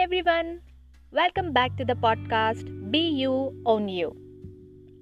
[0.00, 0.60] everyone.
[1.10, 4.16] Welcome back to the podcast Be You Own You.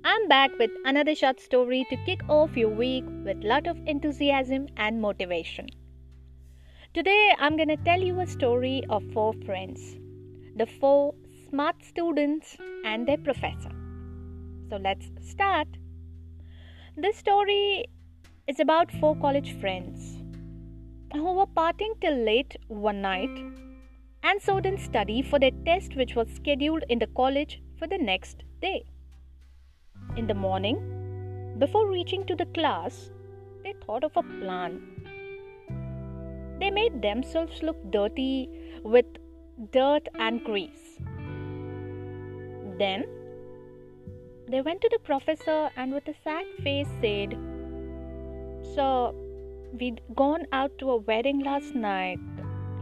[0.05, 4.69] I'm back with another short story to kick off your week with lot of enthusiasm
[4.79, 5.69] and motivation.
[6.95, 9.99] Today I'm to tell you a story of four friends.
[10.57, 11.15] The four
[11.51, 12.57] smart students
[12.87, 13.73] and their professor.
[14.71, 15.69] So let's start.
[16.97, 17.85] This story
[18.47, 20.17] is about four college friends
[21.13, 23.66] who were partying till late one night
[24.29, 27.99] and so didn't study for their test, which was scheduled in the college for the
[27.99, 28.85] next day.
[30.17, 30.79] In the morning,
[31.59, 33.11] before reaching to the class,
[33.63, 34.81] they thought of a plan.
[36.59, 38.49] They made themselves look dirty
[38.83, 39.07] with
[39.71, 40.99] dirt and grease.
[42.79, 43.05] Then
[44.49, 47.39] they went to the professor and with a sad face said,
[48.75, 49.13] Sir,
[49.79, 52.19] we'd gone out to a wedding last night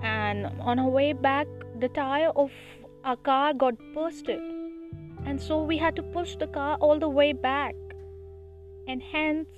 [0.04, 1.46] and on our way back
[1.80, 2.50] the tire of
[3.04, 4.40] our car got bursted
[5.26, 7.74] and so we had to push the car all the way back.
[8.86, 9.48] And hence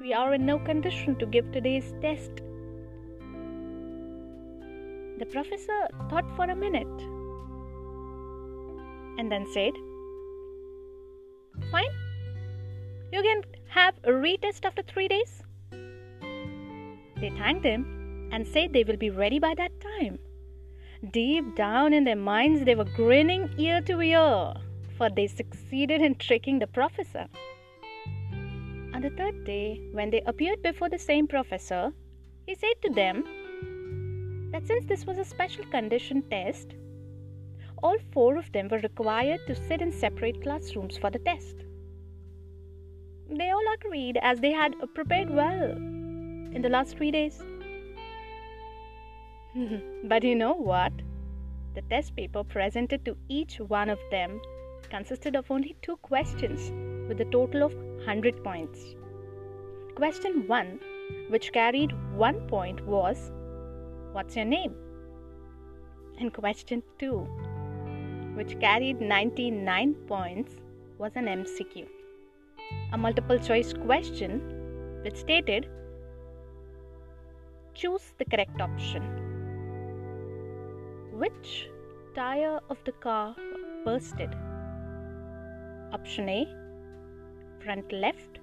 [0.00, 2.30] we are in no condition to give today's test.
[5.18, 6.86] The professor thought for a minute
[9.18, 9.72] and then said
[11.70, 11.90] fine.
[13.12, 15.42] You can have a retest after 3 days.
[17.20, 17.97] They thanked him
[18.30, 20.18] and said they will be ready by that time.
[21.12, 24.54] Deep down in their minds, they were grinning ear to ear,
[24.96, 27.26] for they succeeded in tricking the professor.
[28.94, 31.92] On the third day, when they appeared before the same professor,
[32.46, 33.22] he said to them
[34.52, 36.74] that since this was a special condition test,
[37.82, 41.56] all four of them were required to sit in separate classrooms for the test.
[43.30, 47.40] They all agreed as they had prepared well in the last three days.
[49.58, 50.06] Mm-hmm.
[50.06, 50.92] but you know what?
[51.74, 54.40] The test paper presented to each one of them
[54.88, 56.70] consisted of only two questions
[57.08, 58.94] with a total of 100 points.
[59.96, 60.80] Question 1,
[61.30, 63.32] which carried 1 point, was
[64.12, 64.74] What's your name?
[66.20, 67.18] And question 2,
[68.36, 70.54] which carried 99 points,
[70.98, 71.86] was an MCQ.
[72.92, 74.40] A multiple choice question
[75.02, 75.68] which stated
[77.74, 79.27] Choose the correct option.
[81.20, 81.68] Which
[82.14, 83.34] tire of the car
[83.84, 84.32] bursted?
[85.92, 86.46] Option A
[87.64, 88.38] front left.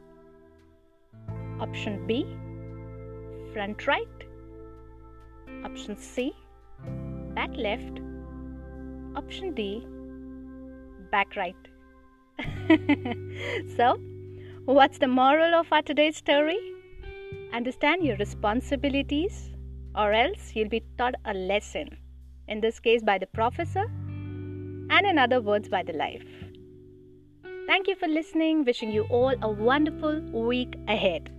[1.62, 2.26] Option B
[3.54, 4.26] front right.
[5.64, 6.34] Option C
[7.34, 8.02] back left.
[9.16, 9.88] Option D
[11.12, 11.56] back right.
[13.78, 13.98] so,
[14.66, 16.60] what's the moral of our today's story?
[17.54, 19.52] Understand your responsibilities,
[19.96, 21.88] or else you'll be taught a lesson
[22.48, 23.86] in this case by the professor,
[24.90, 26.26] and in other words by the life.
[27.68, 28.64] Thank you for listening.
[28.64, 31.32] Wishing you all a wonderful week ahead.